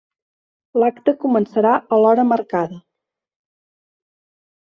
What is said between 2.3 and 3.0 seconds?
marcada.